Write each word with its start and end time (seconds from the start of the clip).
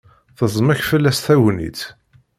Teẓmek 0.37 0.81
fell-as 0.89 1.19
tagnitt. 1.25 1.81